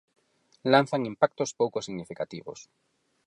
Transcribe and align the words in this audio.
Lanzan 0.73 1.01
impactos 1.11 1.55
pouco 1.59 1.79
significativos. 1.87 2.59